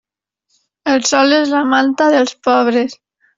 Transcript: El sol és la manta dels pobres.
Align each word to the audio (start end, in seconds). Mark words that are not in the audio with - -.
El 0.93 1.03
sol 1.09 1.35
és 1.41 1.51
la 1.57 1.61
manta 1.75 2.09
dels 2.17 2.35
pobres. 2.49 2.99